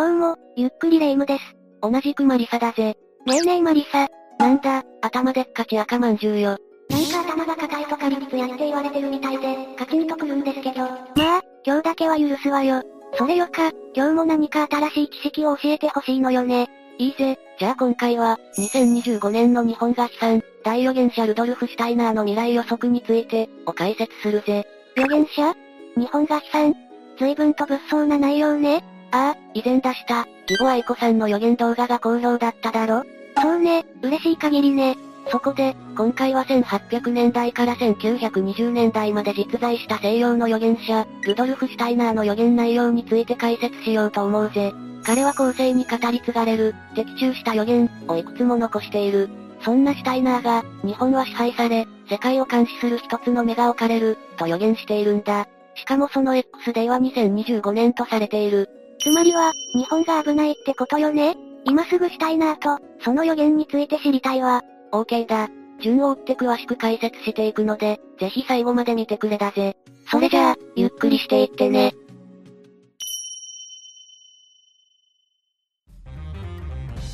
[0.00, 1.44] どうも、ゆっくりレ夢ムです。
[1.82, 2.96] 同じくマリサだぜ。
[3.26, 4.08] ねえねえマリサ。
[4.38, 6.56] なんだ、頭でっかち赤まんじゅうよ。
[6.88, 10.80] なんか頭が硬いとか理屈やって言われてるみたいで、カチンとくるんですけど。
[10.80, 12.82] まあ、今日だけは許すわよ。
[13.12, 16.68] それよか、今日も何か新しい知識を教えてほしいのよね。
[16.96, 24.66] いいぜ、じゃあ今回は、2025年の日本が悲惨、大予言者ルドルフ・シュタイナーの未来予測について、を解説するぜ。
[24.96, 25.54] 予言者？
[25.94, 26.74] 日本が悲惨
[27.18, 28.82] 随分と物騒な内容ね。
[29.12, 33.04] ああ、以前出した、義母愛子さんの予言動画が好評だっただろ?
[33.40, 34.96] そうね、嬉しい限りね。
[35.30, 44.72] そこで、今回は1800年代から1920年代まで実在した西洋の預言者、ルドルフ・シュタイナーの予言内容について解説しようと思うぜ。
[45.04, 49.28] 彼は後世に語り継がれる、的中した予言をいくつも残している。
[49.62, 55.46] そんなシュタイナーが、日本は支配され、世界を監視する一つの目が置かれる、と予言しているんだ。
[55.74, 58.68] しかもその X デイは2025年とされている。
[59.02, 61.36] つまりは、日本が危ないってことよね？
[61.64, 64.62] 今すぐシュタイナーと、その予言について知りたいわ。
[64.92, 65.48] OK だ。
[65.80, 69.76] 順を追って詳しく解説していくので、ぜひ最後まで見てくれだぜ。
[70.10, 71.94] それじゃあ、ゆっくりしていってね。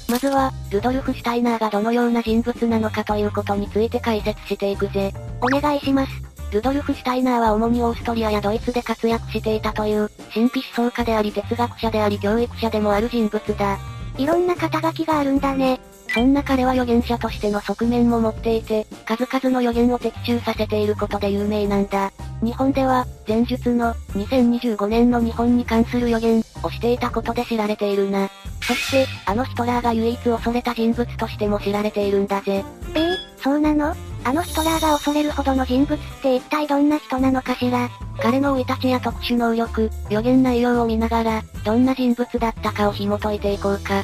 [0.09, 5.13] まずは、ルドルフ・シュタイナーがどのような人物なのかということについて解説していくぜ。
[5.41, 6.26] お願いします。
[6.57, 13.79] ルドルフ・シュタイナーは主にオーストリアやドイツで活躍していたという、神秘思想家であり哲学者であり教育者でもある人物だ。
[14.17, 15.79] いろんな肩書きがあるんだね。
[16.15, 22.11] そんな彼は預言者としての側面も持っていて、数々の予言を的中させていることで有名なんだ。
[22.43, 28.31] 日本では、前述の2025年の日本に関する予言をしていたことで知られているな。
[28.63, 32.65] そして、あのヒトラーが唯一恐れた人物としても知られているんだぜ。
[32.95, 33.95] えー、そうなの？
[34.27, 37.89] あのヒトラーが恐れるほどの人物って一体どんな人なのかしら？
[38.21, 44.03] 彼の生い立ちや特殊能力、予言内容を見ながら、どんな人物だったかを紐解いていこうか。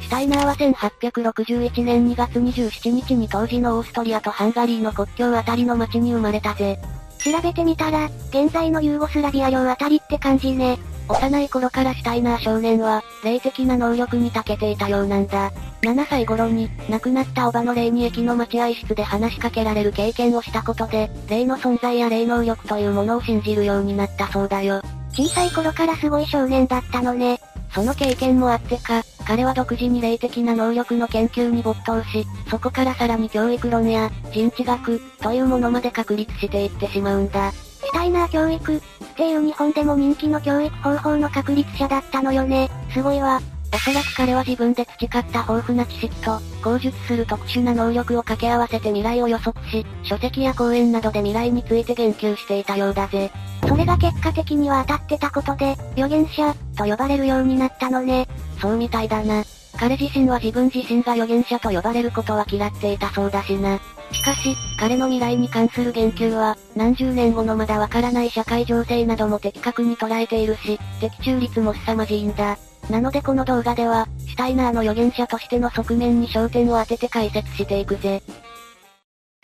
[0.00, 6.80] シュタイナーは1861年2月27日に当時のオーストリアとハンガリーの国境あたりの町に生まれたぜ。
[7.22, 10.80] 調べてみたら、現在のユーゴスラビア領あたりって感じね。
[11.10, 15.50] 幼い頃からシュタイナー少年は、霊的な能力に長けていたようなんだ。
[15.82, 24.82] 7歳頃に、亡くなったおばの霊に駅の待合室で話しかけられる経験をしたことで、霊の存在や霊能力というものを信じるようになったそうだよ。
[25.12, 27.40] 小さい頃からすごい少年だったのね。
[27.72, 37.52] その経験もあってか、彼は独自に霊的な能力の研究に没頭し、そこからさらに教育論や、人知学、というものまで確立していってしまうんだ。
[37.52, 38.82] シュタイナー教育、
[39.20, 42.70] っていう日本でも人気の教育方法の確立者だったのよね。
[42.90, 43.38] すごいわ。
[43.70, 53.30] おそらく彼は自分で培った豊富な知識と、口述する特殊な能力を掛け合わせて未来を予測し、書籍や講演などで未来について言及していたようだぜ。
[53.68, 58.26] それが結果的には当たってたことで、預言者、と呼ばれるようになったのね。
[58.58, 59.44] そうみたいだな。
[59.78, 63.78] 彼自身は自分自身が預言者と呼ばれることは嫌っていたそうだしな。
[64.12, 72.58] しかし、彼の未来に関する言及は、何十年後のまだわからない社会情勢なども的確に捉えているし、的中率も凄まじいんだ。
[72.90, 78.22] なのでこの動画では、シュタイナーの預言者としての側面に焦点を当てて解説していくぜ。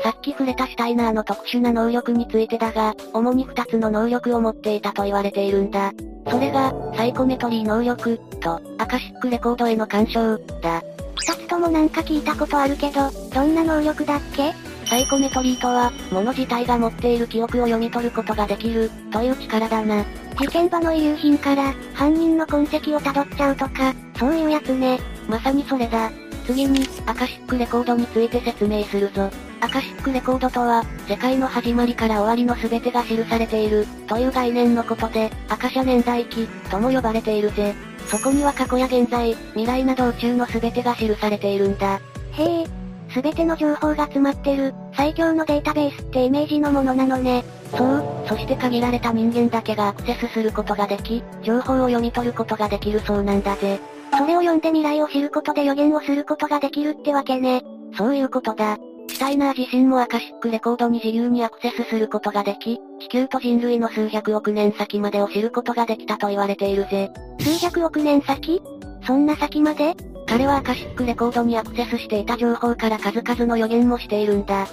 [0.02, 5.92] さっき触れたシュタイナーの特殊な能力についてだが、主に二つの能力を持っていたと言われているんだ。
[6.28, 10.82] それが、サイコメトリー能力、と、アカシックレコードへの干渉、だ。
[11.16, 14.52] 二つともなんか聞いたことあるけど、どんな能力だっけ？
[14.88, 20.04] サイコメトリーとは、物自体が持っている記憶を読み取ることができる、という力だな。
[20.38, 25.00] 事件場の遺留品から、犯人の痕跡を辿っちゃうとか、そういうやつね。
[25.28, 26.10] まさにそれだ。
[26.46, 29.28] 次に、アカシックレコードについて説明するぞ。
[29.60, 37.74] アカシックレコードとは、世界の始まりから終わりの全てが記されている、という概念のことで、アカシャ年代記、とも呼ばれているぜ。
[38.06, 42.00] そこには過去や現在、未来など宇宙の全てが記されているんだ。
[42.32, 42.66] へえ、
[43.14, 47.44] 全ての情報が詰まってる、最強のデータベースってイメージのものなのね。
[47.76, 53.80] そう、そして限られた人間だけがアクセスすることができ、情報を読み取ることができるそうなんだぜ。
[54.16, 57.62] それを読んで未来を知ることで予言をすることができるってわけね。
[57.96, 58.78] そういうことだ。
[59.16, 67.10] シュタイナー自身もアカシックレコードに自由にアクセスすることができ、地球と人類の数百億年先までを知ることができたと言われているぜ。
[67.40, 68.60] 数百億年先？
[69.06, 69.94] そんな先まで？
[70.26, 74.68] 彼はアカシックレコードにアクセスしていた情報から数々の予言もしているんだ。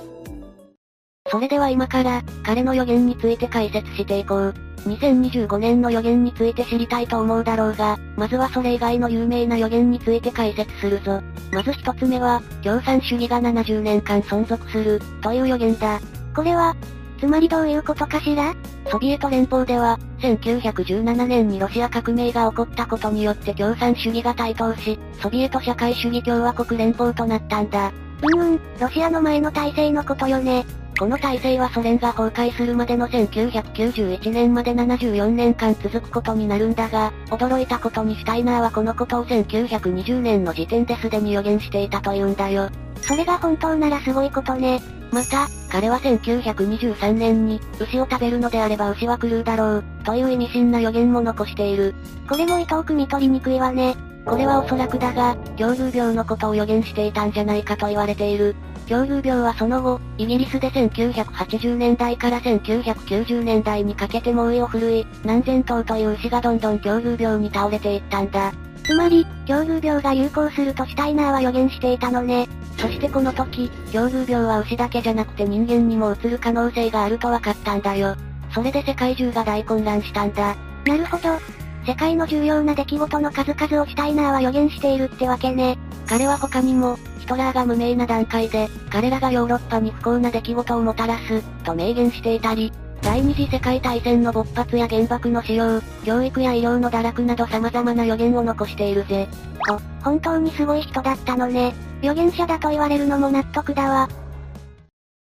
[1.31, 4.53] それでは今から、彼の予言について解説していこう。
[4.79, 11.21] 2025年の予言について知りたいと思うだろうが、まずはそれ以外の有名な予言について解説するぞ。
[11.53, 15.99] まず一つ目は、共産主義が70年間存続する、という予言だ。
[16.35, 16.75] これは、
[17.19, 18.53] つまりどういうことかしら？
[18.89, 27.91] ソビエト連邦では、1917年にロシア革命が起こったことによって共産主義が台頭し、ソビエト社会主義共和国連邦となったんだ。
[28.23, 30.65] うんうん、ロシアの前の体制のことよね。
[31.03, 42.69] この体制はソ連が崩壊するまでの1991年まで74年間続くことになるんだが、驚いたことにシュタイナーはこのことを1920年の時点ですでに予言していたというんだよ。
[43.01, 44.79] それが本当ならすごいことね。
[45.11, 51.93] また、彼は1923年に、牛を食べるのであれば牛は狂うだろう、という意味深な予言も残している。
[52.29, 53.97] これも伊藤汲み取りにくいわね。
[54.25, 58.55] これはおそらくだが、恐竜病のことを予言していたんじゃないかと言われている。
[58.83, 68.53] 恐竜病はその後、イギリスで1980年代から1990年代にかけて猛威を振るい、何千頭という牛がどんどん恐竜病に倒れていったんだ。
[68.83, 72.47] つまり、恐竜病が流行するとシュタイナーは予言していたのね。
[72.77, 78.15] そしてこの時、恐竜病は牛だけじゃなくて人間にも移る可能性があると分かったんだよ。
[78.53, 80.55] それで世界中が大混乱したんだ。
[80.85, 81.62] なるほど。
[81.85, 85.77] 世界の重要な出来事の数々をシュタイナーは予言しているってわけね。
[86.07, 92.71] 彼は他にも、ヒトラーが無名な段階で、彼らがヨーロッパに不幸な出来事をもたらす、と明言していたり、
[93.01, 99.27] 第二次世界大戦の勃発や原爆の使用、教育や医療の堕落など様々な予言を残しているぜ。
[99.67, 101.73] と、本当にすごい人だったのね。
[102.01, 104.09] 預言者だと言われるのも納得だわ。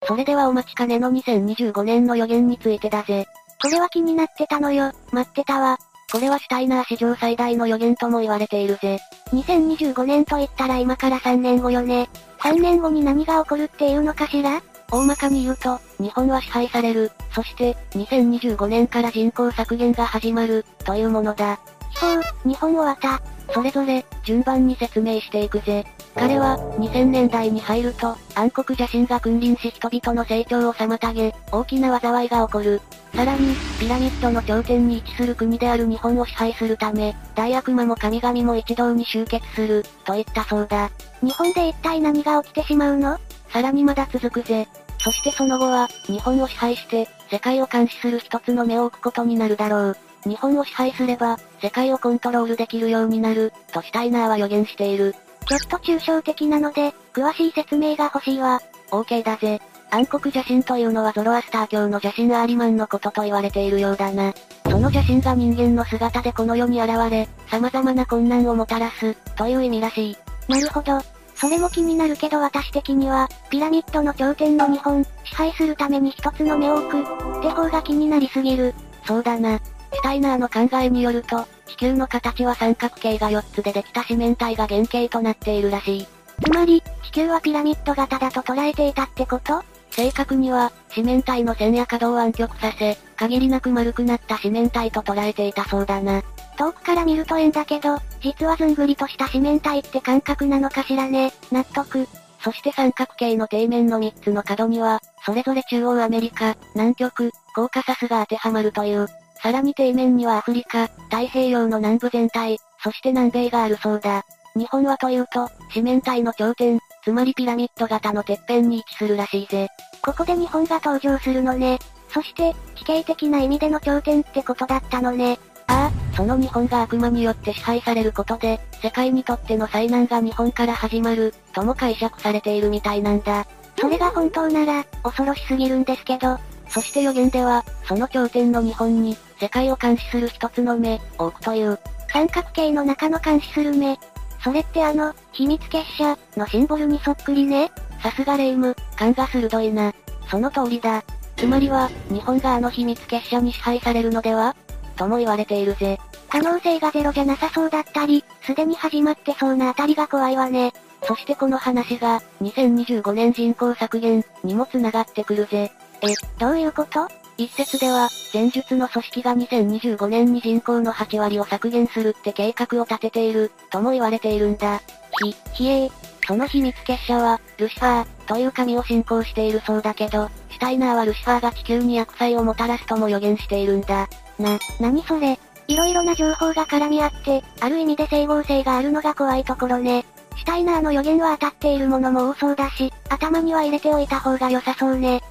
[0.07, 3.27] それではお待ちかねの2025年の予言についてだぜ。
[3.61, 5.79] これは気になってたのよ、待ってたわ。
[6.13, 8.99] これはシュタイナー史上最大の予言とも言われているぜ。
[9.33, 12.09] 2025年と言ったら今から3年後よね。
[12.39, 14.63] 3年後に何が起こるっていうのかしら？
[14.89, 21.59] 大まかに言うと、日本は支配される、そして、2025年から人口削減が始まる、というものだ。
[21.95, 23.21] そう、日本をわた。
[23.53, 25.85] それぞれ、順番に説明していくぜ。
[26.17, 32.81] 彼は、2000年代に入ると、暗黒邪神が君臨し人々の成長を妨げ、大きな災いが起こる。
[33.15, 40.91] さらに、ピラミッドの頂点に位置する国である日本を支配するため、大悪魔も神々も一堂に集結する、といったそうだ。
[41.23, 43.19] 日本で一体何が起きてしまうの？
[43.51, 44.67] さらにまだ続くぜ。
[44.99, 49.97] そしてその後は、日本を支配して、世界を監視する一つの目を置くことになるだろう。
[50.25, 55.15] 日本を支配すれば、世界をコントロールできるようになる、とシュタイナーは予言している。
[55.47, 58.61] ちょっと抽象的なので、詳しい説明が欲しいわ。
[58.91, 59.61] OK だぜ。
[59.91, 64.35] 暗黒邪神というのはゾロアスター教の邪神アーリマンのことと言われているようだな。
[64.65, 70.17] その邪神が人間の姿でこの世に現れ、様々な困難をもたらす、という意味らしい。
[70.49, 71.01] なるほど。
[71.37, 77.01] それも気になるけど私的には、ピラミッドの頂点の日本、支配するために一つの目を置く、
[77.39, 78.75] って方が気になりすぎる。
[79.07, 79.59] そうだな。
[79.93, 86.07] シュタイナーの考えによると、地球の形は三角形が4つでできた四面体が原型となっているらしい。
[86.43, 89.63] つまり、地球はピラミッド型だと捉えていたってこと？
[89.91, 96.23] 正確には、四面体の線や角を暗極させ、限りなく丸くなった四面体と捉えていたそうだな。
[96.59, 101.33] 遠くから見ると円だけど、実はずんぐりとした四面体って感覚なのかしらね。
[101.51, 102.07] 納得。
[102.41, 109.09] そして三角形の底面の3つの角には、それぞれ中央アメリカ、南極、コーカサスが当てはまるという。
[109.47, 114.25] さらに底面にはアフリカ、太平洋の南部全体、そして南米があるそうだ。
[114.57, 119.69] 日本はというと、四面体の頂点、つまりピラミッド型のてっぺんに位置するらしいぜ。
[120.03, 121.79] ここで日本が登場するのね。
[122.09, 125.39] そして、地形的な意味での頂点ってことだったのね。
[125.69, 133.47] ああ、その日本が悪魔によって支配されることで、世界にとっての災難が日本から始まる、とも解釈されているみたいなんだ。
[133.79, 136.37] それが本当なら、恐ろしすぎるんですけど。
[136.69, 141.79] そして予言では、その頂点の日本に、世界を監視する一つの目、を置くという。
[142.13, 143.99] 三角形の中の監視する目。
[144.43, 147.71] それってあの、秘密結社、のシンボルにそっくりね。
[148.03, 149.93] さすがレイム、勘が鋭いな。
[150.31, 151.03] その通りだ。
[151.37, 154.57] つまりは、日本があの秘密結社に支配されるのでは
[154.97, 155.99] とも言われているぜ。
[156.29, 160.73] 可能性がゼロじゃなさそうだったり、すでに始まってそうなあたりが怖いわね。
[161.03, 165.71] そしてこの話が、2025年人口削減、にも繋がってくるぜ。
[166.03, 167.09] え、どういうこと？
[167.39, 174.81] 一説では、前述の組織が2025年に人口の8割を削減するって計画を立てている、とも言われているんだ。
[175.23, 175.93] ひ、ひえー。
[176.27, 184.09] その秘密結社は、ルシファー、という神を信仰しているそうだけど、シュタイナーはルシファーが地球に悪災をもたらすとも予言しているんだ。
[184.39, 185.39] な、なにそれ？
[185.69, 190.05] 色々な情報が絡み合って、ある意味で整合性があるのが怖いところね。
[190.37, 195.23] シュタイナーの予言は当たっているものも多そうだし、頭には入れておいた方が良さそうね。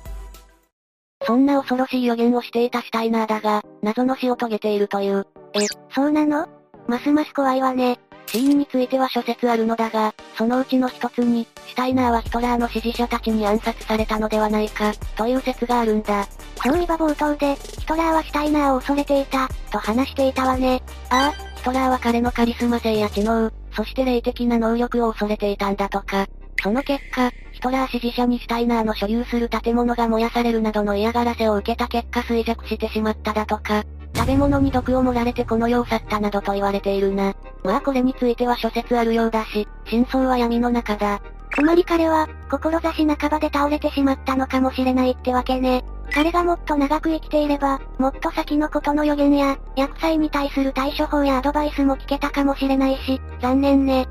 [1.25, 5.25] そんな恐ろしい予言をしていたシュタイナーだが、謎の死を遂げているという。
[5.53, 5.59] え、
[5.93, 6.47] そうなの？
[6.87, 7.99] ますます怖いわね。
[8.27, 16.27] 死因については諸説あるのだが、そのうちの一つに、シュタイナーはヒトラーの支持者たちに暗殺されたのではないか、という説があるんだ。
[16.63, 20.81] そういえば冒頭で、ヒトラーはシュタイナーを恐れていた、と話していたわね。
[21.09, 26.27] ああ、ヒトラーは彼のカリスマ性や知能、そして霊的な能力を恐れていたんだとか。
[26.61, 33.83] その結果、ヒトラー支持者にシュタイナーの所有する建物が燃やされるなどの嫌がらせを受けた結果衰弱してしまっただとか、
[34.15, 37.33] 食べ物に毒を盛られてこの世を去ったなどと言われているな。
[37.63, 41.21] まあこれについては諸説あるようだし、真相は闇の中だ。
[41.53, 45.83] つまり彼は、志半ばで倒れてしまったのかもしれないってわけね。
[46.13, 54.07] 彼がもっと長く生きていれば、もっと先のことの予言や、薬剤に対する対処法やアドバイスも聞けたかもしれないし、残念ね。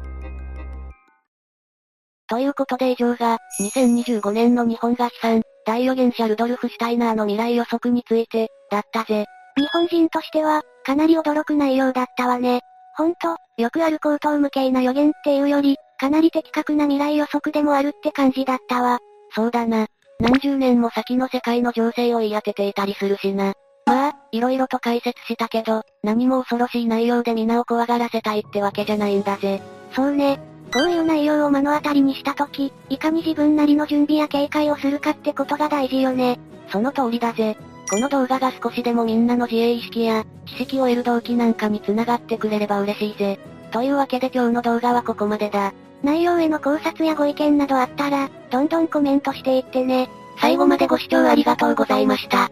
[2.29, 9.27] ということで以上が、2025年の日本が悲惨、大予言者ルドルフ・シュタイナーの未来予測について、だったぜ。
[9.57, 12.61] 日本人としては、かなり驚く内容だったわね。
[12.97, 18.99] ほんと、よくある口頭無形な予言っていうより、かなり的確な未来予測でもあるって感じだったわ。
[19.35, 19.87] そうだな。
[20.21, 23.53] 何十年も先の世界の情勢を言い当てていたりするしな。
[23.87, 29.61] まあ、色々と解説したけど、何も恐ろしい内容で皆を怖がらせたいってわけじゃないんだぜ。
[29.93, 30.54] そうね。
[30.75, 36.41] こういう内容を目の当たりにしたとき、いかに自分なりの準備や警戒をするかってことが大事よね。
[36.69, 37.57] その通りだぜ。
[37.89, 43.39] この動画が少しでもみんなの自衛意識や、知識を得る動機なんかに繋がってくれれば嬉しいぜ。
[43.71, 45.73] というわけで今日の動画はここまでだ。
[46.03, 50.11] 内容への考察やご意見などあったら、どんどんコメントしていってね。
[50.41, 52.51] 最後までご視聴ありがとうございました。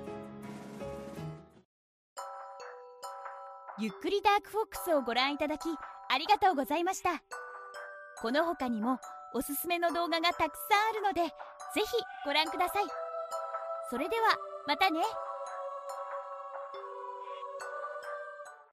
[3.80, 5.62] ゆっくりダークフォックスをご覧いただき、
[6.08, 7.20] ありがとうございました。
[8.22, 9.00] この他にも、
[9.34, 11.22] おすすめの動画がたくさんあるので、
[11.74, 11.86] ぜひ
[12.24, 12.84] ご覧ください。
[13.90, 14.36] それでは、
[14.68, 15.00] またね。